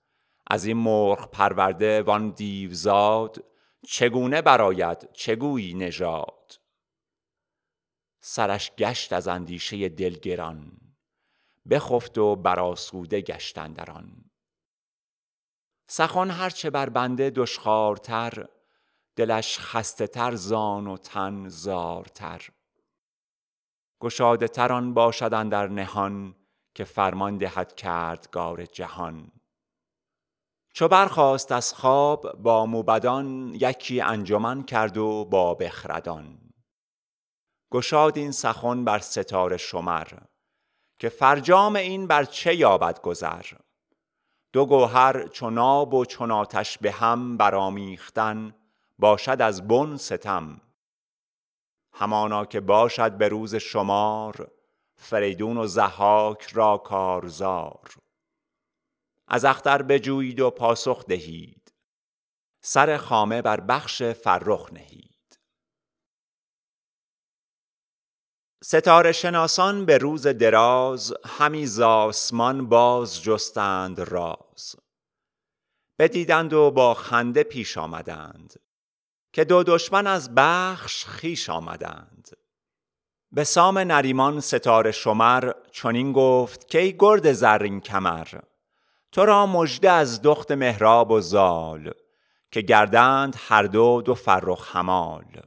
از 0.47 0.65
این 0.65 0.77
مرغ 0.77 1.31
پرورده 1.31 2.03
وان 2.03 2.31
دیوزاد 2.31 3.45
چگونه 3.87 4.43
براید 4.43 5.13
چگویی 5.13 5.75
نژاد؟ 5.75 6.61
سرش 8.21 8.73
گشت 8.79 9.13
از 9.13 9.29
اندیشه 9.29 9.89
دلگران 9.89 10.81
بخفت 11.71 12.19
و 12.19 12.37
برآسوده 12.37 13.21
گشت 13.21 13.59
اندران. 13.59 14.24
سخن 15.87 16.31
هرچه 16.31 16.71
بر 16.71 16.89
بنده 16.89 17.31
دشخوارتر 17.31 18.47
دلش 19.17 19.59
خسته 19.59 20.07
تر 20.07 20.35
زان 20.35 20.87
و 20.87 20.97
تن 20.97 21.49
زارتر. 21.49 22.49
گشاده 24.01 24.49
تر 24.49 24.73
آن 24.73 24.95
اندر 25.33 25.69
نهان 25.69 26.35
که 26.75 26.85
فرمان 26.85 27.39
دهد 27.39 27.75
کردگار 27.75 28.65
جهان. 28.67 29.33
چو 30.75 30.89
برخاست 30.89 31.53
از 31.53 31.75
خواب 31.75 32.33
با 32.33 32.67
موبدان 32.67 33.55
یکی 33.55 34.01
انجمن 34.01 34.63
کرد 34.63 34.97
و 34.97 35.25
با 35.25 35.55
بخردان. 35.55 36.39
گشاد 37.73 38.19
این 38.19 38.33
سخن 38.33 38.85
بر 38.85 38.99
ستاره 38.99 39.57
شمر 39.57 40.09
که 40.99 41.09
فرجام 41.09 41.77
این 41.77 42.07
بر 42.07 42.25
چه 42.25 42.55
یابد 42.55 43.01
گذر؟ 43.01 43.45
دو 44.55 44.67
گوهر 44.67 45.29
چو 45.29 45.51
ناب 45.51 45.95
و 45.95 46.05
چون 46.05 46.31
آتش 46.31 46.79
به 46.79 46.93
هم 46.93 47.37
برآمیختن 47.37 48.55
باشد 48.99 49.43
از 49.43 49.69
بن 49.69 49.97
ستم. 49.97 50.61
همانا 51.93 52.45
که 52.45 52.61
باشد 52.61 53.13
به 53.13 53.29
روز 53.29 53.55
شمار 53.55 54.51
فریدون 54.97 55.57
و 55.57 55.67
ضحاک 55.67 56.43
را 56.43 56.79
کارزار. 56.79 57.91
از 59.29 59.45
اختر 59.45 59.83
بجویید 59.83 60.41
و 60.41 60.51
پاسخ 60.51 61.07
دهید. 61.07 61.75
سر 62.61 62.97
خامه 62.97 63.43
بر 63.43 63.61
بخش 63.61 64.03
فرخ 64.03 64.73
نهید. 64.73 65.14
ستاره 68.67 69.13
شناسان 69.13 69.85
به 69.85 69.99
روز 69.99 70.27
دراز 70.27 71.15
همی 71.25 71.67
ز 71.67 71.81
باز 72.63 73.23
جستند 73.23 74.01
راز. 74.01 74.77
بدیدند 75.99 76.53
و 76.53 76.71
با 76.71 76.95
خنده 76.95 77.43
پیش 77.43 77.79
آمدند 77.79 78.61
که 79.33 79.45
دو 79.45 79.63
دشمن 79.63 80.07
از 80.07 80.35
بخش 80.35 81.05
خیش 81.05 81.51
آمدند. 81.51 82.29
به 83.33 83.45
سام 83.45 83.79
نریمان 83.79 84.41
ستاره 84.41 84.93
شمر 84.93 85.53
چنین 85.71 86.13
گفت 86.13 86.69
که 86.69 86.79
ای 86.79 86.97
گرد 86.99 87.33
زرین 87.33 87.81
کمر 87.81 88.29
تو 89.13 89.25
را 89.25 89.47
مژده 89.47 89.91
از 89.91 90.23
دخت 90.23 90.53
مهراب 90.53 91.11
و 91.11 91.21
زال 91.21 91.93
که 92.51 92.61
گردند 92.61 93.37
هر 93.39 93.63
دو 93.63 94.03
دو 94.03 94.15
فرخ 94.15 94.77
همال 94.77 95.43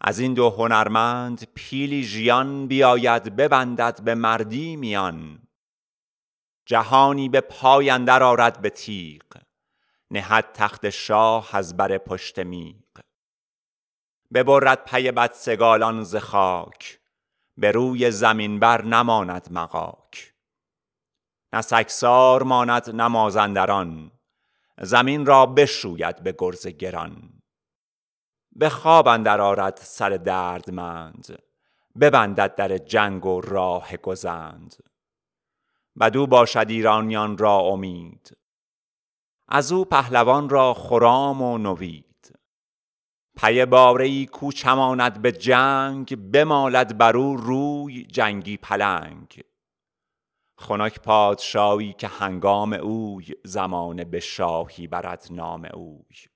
از 0.00 0.18
این 0.18 0.34
دو 0.34 0.50
هنرمند 0.50 1.48
پیلی 1.54 2.02
ژیان 2.02 2.66
بیاید 2.66 3.36
ببندد 3.36 4.00
به 4.04 4.14
مردی 4.14 4.76
میان. 4.76 5.38
جهانی 6.66 7.28
به 7.28 7.40
پای 7.40 7.90
اندر 7.90 8.22
آرد 8.22 8.60
به 8.60 8.70
تیغ 8.70 9.22
نهد 10.10 10.52
تخت 10.54 10.90
شاه 10.90 11.56
از 11.56 11.76
بر 11.76 11.98
پشت 11.98 12.38
میغ. 12.38 12.76
ببرد 14.34 14.84
پی 14.84 15.10
بدسگالان 15.10 16.02
ز 16.02 16.16
خاک 16.16 17.00
به 17.56 17.72
روی 17.72 18.10
زمین 18.10 18.60
بر 18.60 18.84
نماند 18.84 19.48
مغاک. 19.50 20.34
نه 21.52 21.60
سگسار 21.60 22.42
ماند 22.42 22.90
نه 22.90 23.08
مازندران 23.08 24.12
زمین 24.80 25.26
را 25.26 25.46
بشوید 25.46 26.22
به 26.22 26.34
گرز 26.38 26.66
گران. 26.66 27.35
به 28.58 28.68
خواب 28.68 29.08
اندر 29.08 29.40
آرد 29.40 29.78
سر 29.82 30.10
دردمند 30.10 31.38
ببندد 32.00 32.54
در 32.54 32.78
جنگ 32.78 33.26
و 33.26 33.40
راه 33.40 33.96
گزند. 33.96 34.76
بدو 36.00 36.26
باشد 36.26 36.66
ایرانیان 36.68 37.38
را 37.38 37.58
امید 37.58 38.36
از 39.48 39.72
او 39.72 39.84
پهلوان 39.84 40.48
را 40.48 40.74
خرام 40.74 41.42
و 41.42 41.58
نوید. 41.58 42.38
پی 43.36 43.66
باره 43.66 44.04
ای 44.04 44.26
کو 44.26 44.52
چماند 44.52 45.22
به 45.22 45.32
جنگ 45.32 46.30
بمالد 46.30 46.98
بر 46.98 47.16
او 47.16 47.36
روی 47.36 48.04
جنگی 48.04 48.56
پلنگ. 48.56 49.42
خنک 50.58 51.00
پادشاهی 51.00 51.92
که 51.92 52.08
هنگام 52.08 52.72
اوی 52.72 53.26
زمانه 53.44 54.04
به 54.04 54.20
شاهی 54.20 54.86
برد 54.86 55.26
نام 55.30 55.68
اوی. 55.74 56.35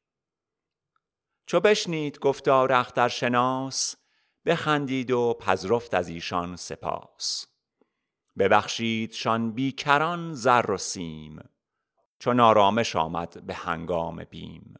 چو 1.50 1.60
بشنید 1.60 2.18
گفتار 2.18 2.72
اخترشناس 2.72 3.96
بخندید 4.46 5.10
و 5.10 5.34
پذرفت 5.40 5.94
از 5.94 6.08
ایشان 6.08 6.56
سپاس. 6.56 7.46
ببخشیدشان 8.38 9.52
بیکران 9.52 10.34
زر 10.34 10.70
و 10.70 10.76
سیم 10.76 11.48
چون 12.18 12.40
آرامش 12.40 12.96
آمد 12.96 13.46
به 13.46 13.54
هنگام 13.54 14.24
بیم. 14.24 14.74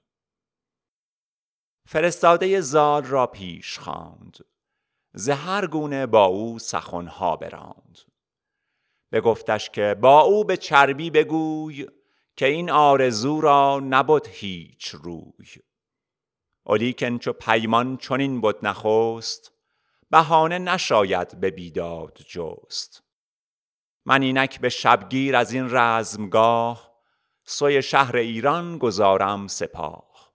فرستاده 1.87 2.61
زال 2.61 3.05
را 3.05 3.27
پیش 3.27 3.79
خواند 3.79 4.37
زهر 5.13 5.67
گونه 5.67 6.07
با 6.07 6.25
او 6.25 6.59
سخنها 6.59 7.37
براند. 7.37 7.99
بگفتش 9.13 9.71
که 9.71 9.97
با 10.01 10.21
او 10.21 10.45
به 10.45 10.57
چربی 10.57 11.11
بگوی 11.11 11.87
که 12.37 12.47
این 12.47 12.71
آرزو 12.71 13.41
را 13.41 13.81
نبود 13.81 14.27
هیچ 14.27 14.89
روی. 14.89 15.70
ولیکن 16.66 17.18
چو 17.18 17.33
پیمان 17.33 17.96
چنین 17.96 18.40
بود 18.40 18.66
نخست 18.66 19.53
بهانه 20.11 20.59
نشاید 20.59 21.40
به 21.40 21.51
بیداد 21.51 22.18
جست. 22.27 23.03
من 24.05 24.23
اینک 24.23 24.61
به 24.61 24.68
شبگیر 24.68 25.37
از 25.37 25.53
این 25.53 25.68
رزمگاه 25.70 26.90
سوی 27.44 27.83
شهر 27.83 28.16
ایران 28.16 28.79
گذارم 28.79 29.46
سپاه. 29.46 30.33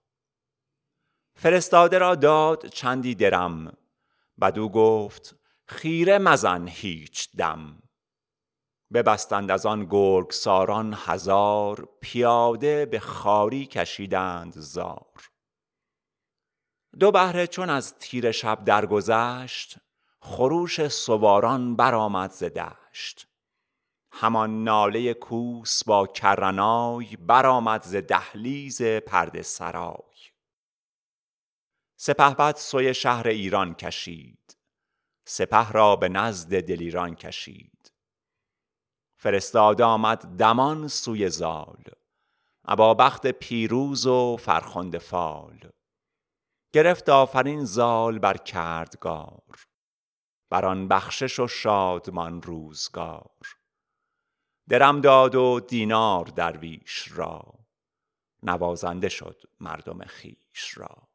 فرستاده 1.34 1.98
را 1.98 2.14
داد 2.14 2.66
چندی 2.66 3.14
درم 3.14 3.76
بدو 4.40 4.68
گفت 4.68 5.36
خیره 5.66 6.18
مزن 6.18 6.68
هیچ 6.68 7.36
دم. 7.36 7.82
ببستند 8.92 9.50
از 9.50 9.66
آن 9.66 9.86
گرگ 9.90 10.30
ساران 10.30 10.94
هزار 10.98 11.88
پیاده 12.00 12.86
به 12.86 13.00
خاری 13.00 13.66
کشیدند 13.66 14.52
زار. 14.56 15.30
دو 17.00 17.10
بهره 17.10 17.46
چون 17.46 17.70
از 17.70 17.94
تیر 17.94 18.32
شب 18.32 18.64
درگذشت 18.64 19.76
خروش 20.20 20.88
سواران 20.88 21.76
برآمد 21.76 22.30
ز 22.30 22.44
دشت. 22.44 23.28
همان 24.12 24.64
ناله 24.64 25.14
کوس 25.14 25.84
با 25.84 26.06
کرنای 26.06 27.16
برآمد 27.16 27.82
ز 27.82 27.96
دهلیز 27.96 28.82
پرده 28.82 29.42
سرای. 29.42 30.16
سپهبد 31.96 32.56
سوی 32.56 32.94
شهر 32.94 33.28
ایران 33.28 33.74
کشید 33.74 34.56
سپه 35.24 35.72
را 35.72 35.96
به 35.96 36.08
نزد 36.08 36.60
دلیران 36.60 37.14
کشید. 37.14 37.92
فرستاده 39.16 39.84
آمد 39.84 40.36
دمان 40.38 40.88
سوی 40.88 41.28
زال 41.28 41.84
ابا 42.64 42.94
بخت 42.94 43.26
پیروز 43.26 44.06
و 44.06 44.36
فرخنده 44.36 44.98
فال. 44.98 45.70
گرفت 46.76 47.08
آفرین 47.08 47.64
زال 47.64 48.18
بر 48.18 48.36
کردگار 48.36 49.66
بر 50.50 50.66
آن 50.66 50.88
بخشش 50.88 51.40
و 51.40 51.48
شادمان 51.48 52.42
روزگار. 52.42 53.56
درم 54.68 55.00
داد 55.00 55.34
و 55.34 55.60
دینار 55.60 56.24
درویش 56.24 57.12
را 57.12 57.54
نوازنده 58.42 59.08
شد 59.08 59.42
مردم 59.60 60.04
خیش 60.04 60.78
را. 60.78 61.08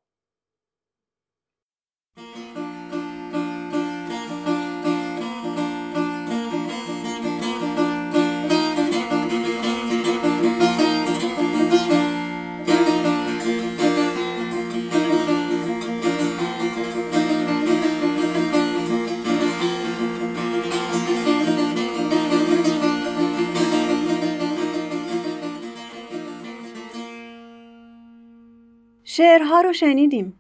شعرها 29.14 29.62
رو 29.62 29.74
شنیدیم. 29.74 30.40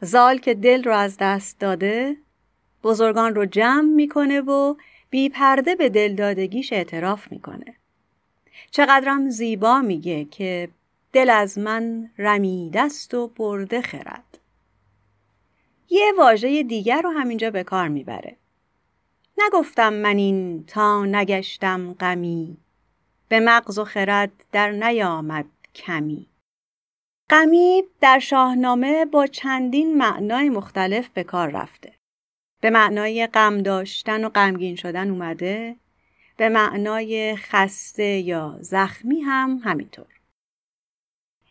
زال 0.00 0.38
که 0.38 0.54
دل 0.54 0.84
رو 0.84 0.92
از 0.92 1.16
دست 1.20 1.60
داده 1.60 2.16
بزرگان 2.82 3.34
رو 3.34 3.46
جمع 3.46 3.94
می‌کنه 3.94 4.40
و 4.40 4.74
بی 5.10 5.28
پرده 5.28 5.74
به 5.74 5.88
دل 5.88 6.14
دادگیش 6.14 6.72
اعتراف 6.72 7.32
می‌کنه. 7.32 7.74
چقدرم 8.70 9.30
زیبا 9.30 9.80
میگه 9.80 10.24
که 10.24 10.68
دل 11.12 11.30
از 11.30 11.58
من 11.58 12.10
رمیدست 12.18 13.14
و 13.14 13.28
برده 13.28 13.80
خرد. 13.80 14.38
یه 15.90 16.12
واژه 16.18 16.62
دیگر 16.62 17.02
رو 17.02 17.10
همینجا 17.10 17.50
به 17.50 17.64
کار 17.64 17.88
می‌بره. 17.88 18.36
نگفتم 19.38 19.92
من 19.92 20.16
این 20.16 20.64
تا 20.66 21.04
نگشتم 21.04 21.92
غمی 21.94 22.56
به 23.28 23.40
مغز 23.40 23.78
و 23.78 23.84
خرد 23.84 24.32
در 24.52 24.70
نیامد 24.70 25.46
کمی. 25.74 26.26
غمی 27.30 27.82
در 28.00 28.18
شاهنامه 28.18 29.04
با 29.04 29.26
چندین 29.26 29.98
معنای 29.98 30.50
مختلف 30.50 31.08
به 31.08 31.24
کار 31.24 31.48
رفته. 31.50 31.92
به 32.60 32.70
معنای 32.70 33.26
غم 33.26 33.62
داشتن 33.62 34.24
و 34.24 34.28
غمگین 34.28 34.76
شدن 34.76 35.10
اومده، 35.10 35.76
به 36.36 36.48
معنای 36.48 37.36
خسته 37.36 38.04
یا 38.04 38.58
زخمی 38.60 39.20
هم 39.20 39.60
همینطور. 39.64 40.06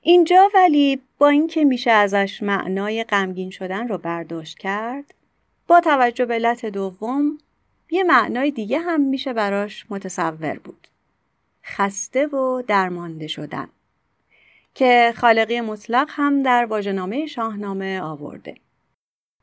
اینجا 0.01 0.51
ولی 0.53 1.01
با 1.17 1.29
اینکه 1.29 1.65
میشه 1.65 1.91
ازش 1.91 2.43
معنای 2.43 3.03
غمگین 3.03 3.49
شدن 3.49 3.87
رو 3.87 3.97
برداشت 3.97 4.57
کرد، 4.57 5.13
با 5.67 5.79
توجه 5.79 6.25
به 6.25 6.33
علت 6.33 6.65
دوم 6.65 7.37
یه 7.91 8.03
معنای 8.03 8.51
دیگه 8.51 8.79
هم 8.79 9.01
میشه 9.01 9.33
براش 9.33 9.85
متصور 9.89 10.59
بود. 10.59 10.87
خسته 11.65 12.27
و 12.27 12.61
درمانده 12.67 13.27
شدن. 13.27 13.69
که 14.75 15.13
خالقی 15.15 15.61
مطلق 15.61 16.07
هم 16.09 16.43
در 16.43 16.65
واژه‌نامه 16.65 17.25
شاهنامه 17.25 18.01
آورده. 18.01 18.55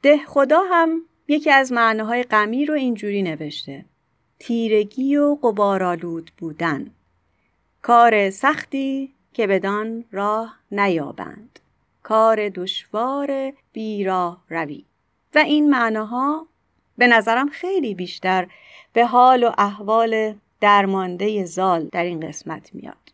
ده 0.03 0.19
خدا 0.27 0.61
هم 0.71 1.03
یکی 1.29 1.51
از 1.51 1.73
معناهای 1.73 2.23
غمی 2.23 2.67
رو 2.67 2.75
اینجوری 2.75 3.23
نوشته. 3.23 3.85
تیرگی 4.39 5.17
و 5.17 5.35
قبارالود 5.43 6.31
بودن. 6.39 6.91
کار 7.83 8.31
سختی 8.31 9.15
که 9.33 9.47
بدان 9.47 10.05
راه 10.13 10.59
نیابند. 10.73 11.59
کار 12.03 12.49
دشوار 12.49 13.53
بیراه 13.73 14.45
روی. 14.49 14.85
و 15.35 15.39
این 15.39 15.71
معناها 15.71 16.47
به 16.99 17.07
نظرم 17.07 17.49
خیلی 17.49 17.95
بیشتر 17.95 18.49
به 18.93 19.07
حال 19.07 19.43
و 19.43 19.51
احوال 19.59 20.35
درمانده 20.61 21.45
زال 21.45 21.89
در 21.93 22.05
این 22.05 22.21
قسمت 22.21 22.75
میاد. 22.75 23.10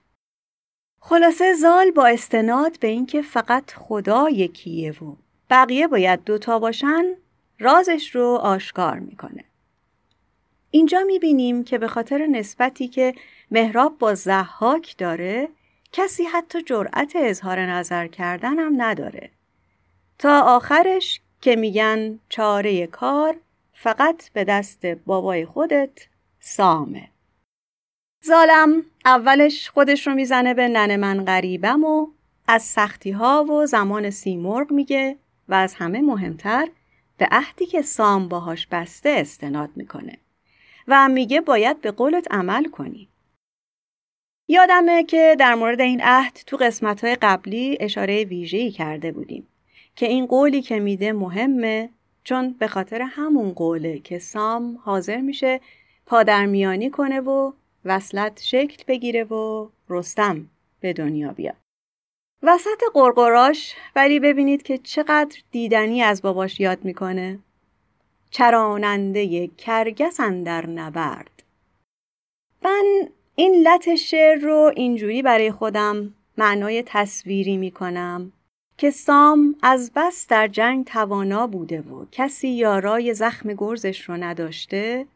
خلاصه 1.08 1.54
زال 1.54 1.90
با 1.90 2.06
استناد 2.06 2.78
به 2.80 2.88
اینکه 2.88 3.22
فقط 3.22 3.70
خدا 3.70 4.30
یکیه 4.30 4.92
و 4.92 5.14
بقیه 5.50 5.88
باید 5.88 6.24
دوتا 6.24 6.58
باشن 6.58 7.04
رازش 7.58 8.14
رو 8.14 8.26
آشکار 8.42 8.98
می‌کنه. 8.98 9.44
اینجا 10.70 11.04
می‌بینیم 11.06 11.64
که 11.64 11.78
به 11.78 11.88
خاطر 11.88 12.26
نسبتی 12.26 12.88
که 12.88 13.14
مهراب 13.50 13.98
با 13.98 14.14
زحاک 14.14 14.96
داره 14.98 15.48
کسی 15.92 16.24
حتی 16.24 16.62
جرأت 16.62 17.12
اظهار 17.16 17.60
نظر 17.60 18.06
کردن 18.06 18.58
هم 18.58 18.82
نداره. 18.82 19.30
تا 20.18 20.40
آخرش 20.40 21.20
که 21.40 21.56
میگن 21.56 22.18
چاره 22.28 22.86
کار 22.86 23.36
فقط 23.72 24.30
به 24.32 24.44
دست 24.44 24.86
بابای 24.86 25.46
خودت 25.46 26.06
سامه. 26.40 27.08
زالم 28.26 28.82
اولش 29.04 29.70
خودش 29.70 30.06
رو 30.06 30.14
می‌زنه 30.14 30.54
به 30.54 30.68
نن 30.68 30.96
من 30.96 31.24
غریبم 31.24 31.84
و 31.84 32.06
از 32.48 32.62
سختی 32.62 33.10
ها 33.10 33.44
و 33.44 33.66
زمان 33.66 34.10
سیمرغ 34.10 34.72
میگه 34.72 35.16
و 35.48 35.54
از 35.54 35.74
همه 35.74 36.00
مهمتر 36.00 36.68
به 37.18 37.28
عهدی 37.30 37.66
که 37.66 37.82
سام 37.82 38.28
باهاش 38.28 38.66
بسته 38.66 39.10
استناد 39.10 39.70
می‌کنه 39.76 40.18
و 40.88 41.08
میگه 41.08 41.40
باید 41.40 41.80
به 41.80 41.90
قولت 41.90 42.26
عمل 42.30 42.64
کنی. 42.64 43.08
یادمه 44.48 45.04
که 45.04 45.36
در 45.38 45.54
مورد 45.54 45.80
این 45.80 46.00
عهد 46.02 46.42
تو 46.46 46.56
قسمت 46.56 47.04
های 47.04 47.14
قبلی 47.14 47.76
اشاره 47.80 48.24
ویژه‌ای 48.24 48.70
کرده 48.70 49.12
بودیم 49.12 49.48
که 49.96 50.06
این 50.06 50.26
قولی 50.26 50.62
که 50.62 50.80
میده 50.80 51.12
مهمه 51.12 51.90
چون 52.24 52.52
به 52.52 52.68
خاطر 52.68 53.02
همون 53.02 53.52
قوله 53.52 53.98
که 53.98 54.18
سام 54.18 54.78
حاضر 54.82 55.20
میشه 55.20 55.60
پادرمیانی 56.06 56.90
کنه 56.90 57.20
و 57.20 57.52
وصلت 57.86 58.42
شکل 58.42 58.84
بگیره 58.88 59.24
و 59.24 59.68
رستم 59.88 60.48
به 60.80 60.92
دنیا 60.92 61.32
بیاد. 61.32 61.56
وسط 62.42 62.82
قرقراش 62.94 63.74
ولی 63.96 64.20
ببینید 64.20 64.62
که 64.62 64.78
چقدر 64.78 65.38
دیدنی 65.50 66.02
از 66.02 66.22
باباش 66.22 66.60
یاد 66.60 66.84
می‌کنه. 66.84 67.38
چراننده 68.30 69.46
کرگس 69.46 70.20
در 70.20 70.66
نبرد. 70.66 71.42
من 72.62 73.08
این 73.34 73.54
لط 73.54 73.94
شعر 73.94 74.38
رو 74.38 74.72
اینجوری 74.76 75.22
برای 75.22 75.52
خودم 75.52 76.14
معنای 76.38 76.82
تصویری 76.86 77.56
می‌کنم 77.56 78.32
که 78.78 78.90
سام 78.90 79.56
از 79.62 79.92
بس 79.96 80.26
در 80.26 80.48
جنگ 80.48 80.84
توانا 80.84 81.46
بوده 81.46 81.80
و 81.80 82.04
کسی 82.12 82.48
یارای 82.48 83.14
زخم 83.14 83.54
گرزش 83.54 84.08
رو 84.08 84.16
نداشته 84.16 85.06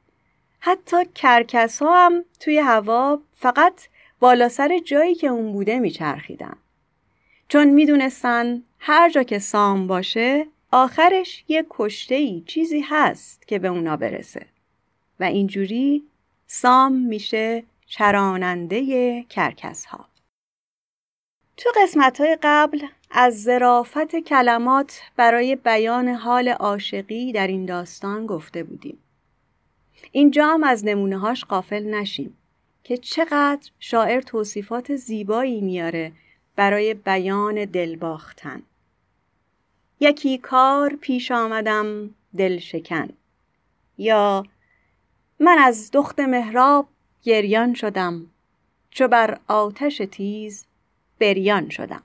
حتی 0.61 0.97
کرکس 1.15 1.83
ها 1.83 2.07
هم 2.07 2.25
توی 2.41 2.59
هوا 2.59 3.21
فقط 3.33 3.89
بالا 4.21 4.49
سر 4.49 4.79
جایی 4.79 5.15
که 5.15 5.27
اون 5.27 5.53
بوده 5.53 5.79
میچرخیدن. 5.79 6.57
چون 7.49 7.69
می‌دونستن 7.69 8.63
هر 8.79 9.11
جا 9.11 9.23
که 9.23 9.39
سام 9.39 9.87
باشه 9.87 10.47
آخرش 10.73 11.45
یه 11.49 11.67
کشته 11.71 12.41
چیزی 12.41 12.81
هست 12.81 13.49
که 13.49 13.59
به 13.59 13.69
اونا 13.69 13.97
برسه 13.97 14.47
و 15.21 15.25
اینجوری 15.25 16.05
سام 16.47 16.93
میشه 16.93 17.65
چراننده 17.87 19.23
کرکس 19.23 19.85
ها. 19.85 20.07
تو 21.57 21.71
قسمت 21.83 22.21
های 22.21 22.39
قبل 22.43 22.87
از 23.11 23.43
ظرافت 23.43 24.17
کلمات 24.17 25.01
برای 25.17 25.57
بیان 25.57 26.09
حال 26.09 26.49
عاشقی 26.49 27.33
در 27.33 27.47
این 27.47 27.67
داستان 27.67 28.27
گفته 28.27 28.63
بودیم. 28.63 28.99
اینجا 30.13 30.47
هم 30.47 30.65
از 30.65 30.85
نمونه 30.85 31.19
هاش 31.19 31.45
قافل 31.45 31.95
نشیم. 31.95 32.37
که 32.85 32.97
چقدر 32.97 33.71
شاعر 33.79 34.21
توصیفات 34.21 34.97
زیبایی 34.97 35.61
میاره 35.61 36.13
برای 36.57 36.95
بیان 36.95 37.65
دلباختن. 37.65 38.63
یکی 40.01 40.39
کار 40.39 40.97
پیش 41.01 41.31
آمدم 41.31 42.11
دل 42.37 42.59
شکن. 42.59 43.09
یا 43.99 44.47
من 45.41 45.59
از 45.59 45.91
دخت 45.93 46.21
مهراب 46.21 46.89
گریان 47.23 47.75
شدم. 47.75 48.27
چو 48.91 49.09
بر 49.09 49.39
آتش 49.49 50.03
تیز 50.11 50.67
بریان 51.19 51.69
شدم. 51.69 52.03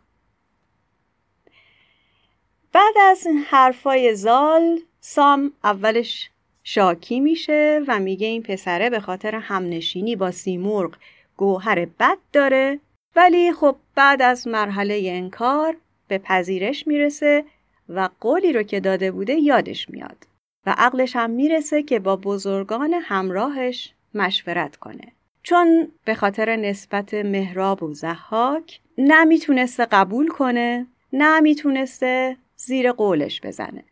بعد 2.73 2.93
از 3.01 3.25
این 3.25 3.37
حرفای 3.37 4.15
زال 4.15 4.79
سام 4.99 5.51
اولش 5.63 6.29
شاکی 6.67 7.19
میشه 7.19 7.81
و 7.87 7.99
میگه 7.99 8.27
این 8.27 8.43
پسره 8.43 8.89
به 8.89 8.99
خاطر 8.99 9.35
همنشینی 9.35 10.15
با 10.15 10.31
سیمرغ 10.31 10.95
گوهر 11.37 11.85
بد 11.85 12.17
داره. 12.33 12.79
ولی 13.15 13.53
خب 13.53 13.75
بعد 13.95 14.21
از 14.21 14.47
مرحله 14.47 15.01
انکار 15.05 15.77
به 16.07 16.17
پذیرش 16.17 16.87
می‌رسه 16.87 17.43
و 17.89 18.09
قولی 18.21 18.53
رو 18.53 18.63
که 18.63 18.79
داده 18.79 19.11
بوده 19.11 19.33
یادش 19.33 19.89
میاد. 19.89 20.27
و 20.65 20.75
عقلش 20.77 21.15
هم 21.15 21.29
می‌رسه 21.29 21.83
که 21.83 21.99
با 21.99 22.15
بزرگان 22.15 22.93
همراهش 22.93 23.93
مشورت 24.13 24.75
کنه. 24.75 25.11
چون 25.43 25.91
به 26.05 26.15
خاطر 26.15 26.55
نسبت 26.55 27.13
مهراب 27.13 27.83
و 27.83 27.93
زحاک 27.93 28.79
نمی‌تونسته 28.97 29.85
قبول 29.85 30.27
کنه 30.27 30.87
نمی‌تونسته 31.13 32.37
زیر 32.55 32.91
قولش 32.91 33.41
بزنه. 33.41 33.83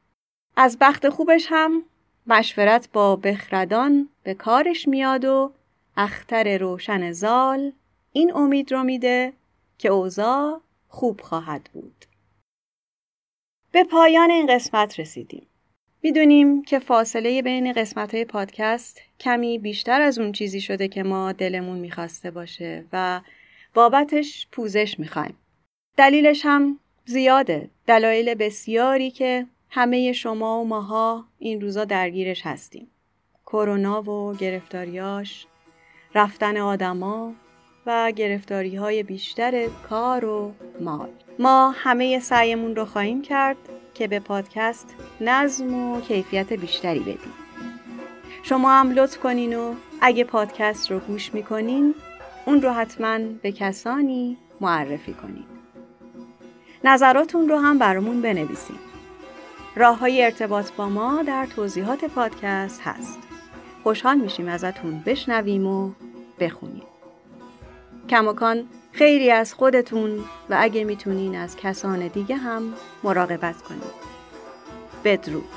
از 0.55 0.77
بخت 0.81 1.09
خوبش 1.09 1.47
هم 1.49 1.83
مشورت 2.27 2.89
با 2.93 3.15
بخردان 3.15 4.09
به 4.23 4.33
کارش 4.33 4.87
میاد 4.87 5.25
و 5.25 5.53
اختر 5.97 6.57
روشن 6.57 7.11
زال 7.11 7.71
این 8.11 8.33
امید 8.35 8.71
رو 8.71 8.83
میده 8.83 9.33
که 9.77 9.89
اوضاع 9.89 10.61
خوب 10.87 11.21
خواهد 11.21 11.69
بود. 11.73 12.05
به 13.71 13.83
پایان 13.83 14.31
این 14.31 14.55
قسمت 14.55 14.99
رسیدیم. 14.99 15.47
می‌دونیم 16.03 16.63
که 16.63 16.79
فاصله 16.79 17.41
بین 17.41 17.73
قسمت 17.73 18.13
های 18.13 18.25
پادکست 18.25 19.01
کمی 19.19 19.59
بیشتر 19.59 20.01
از 20.01 20.19
اون 20.19 20.31
چیزی 20.31 20.61
شده 20.61 20.87
که 20.87 21.03
ما 21.03 21.31
دلمون 21.31 21.79
می‌خواسته 21.79 22.31
باشه 22.31 22.85
و 22.93 23.21
بابتش 23.73 24.47
پوزش 24.51 24.99
می‌خوایم. 24.99 25.37
دلیلش 25.97 26.41
هم 26.45 26.79
زیاده. 27.05 27.69
دلایل 27.87 28.33
بسیاری 28.33 29.11
که 29.11 29.45
همه 29.75 30.11
شما 30.11 30.61
و 30.61 30.67
ماها 30.67 31.25
این 31.39 31.61
روزا 31.61 31.85
درگیرش 31.85 32.45
هستیم. 32.45 32.87
کرونا 33.45 34.01
و 34.01 34.33
گرفتاریاش، 34.33 35.47
رفتن 36.15 36.57
آدما 36.57 37.33
و 37.85 38.11
گرفتاری 38.15 38.75
های 38.75 39.03
بیشتر 39.03 39.67
کار 39.89 40.25
و 40.25 40.53
مال. 40.79 41.09
ما 41.39 41.73
همه 41.77 42.19
سعیمون 42.19 42.75
رو 42.75 42.85
خواهیم 42.85 43.21
کرد 43.21 43.57
که 43.93 44.07
به 44.07 44.19
پادکست 44.19 44.95
نظم 45.21 45.75
و 45.75 46.01
کیفیت 46.01 46.53
بیشتری 46.53 46.99
بدیم. 46.99 47.33
شما 48.43 48.71
هم 48.71 48.91
لطف 48.91 49.17
کنین 49.17 49.57
و 49.57 49.73
اگه 50.01 50.23
پادکست 50.23 50.91
رو 50.91 50.99
گوش 50.99 51.33
می‌کنین 51.33 51.95
اون 52.45 52.61
رو 52.61 52.69
حتما 52.69 53.19
به 53.41 53.51
کسانی 53.51 54.37
معرفی 54.61 55.13
کنین. 55.13 55.45
نظراتون 56.83 57.49
رو 57.49 57.57
هم 57.57 57.77
برامون 57.79 58.21
بنویسین. 58.21 58.92
راه 59.75 59.99
های 59.99 60.23
ارتباط 60.23 60.71
با 60.71 60.89
ما 60.89 61.23
در 61.23 61.45
توضیحات 61.45 62.05
پادکست 62.05 62.81
هست. 62.81 63.19
خوشحال 63.83 64.17
میشیم 64.17 64.47
ازتون 64.47 65.03
بشنویم 65.05 65.67
و 65.67 65.91
بخونیم. 66.39 66.83
کماکان 68.09 68.63
خیلی 68.91 69.31
از 69.31 69.53
خودتون 69.53 70.19
و 70.49 70.57
اگه 70.59 70.83
می‌تونین 70.83 71.35
از 71.35 71.55
کسان 71.55 72.07
دیگه 72.07 72.35
هم 72.35 72.73
مراقبت 73.03 73.61
کنید. 73.61 74.03
بدرود 75.03 75.49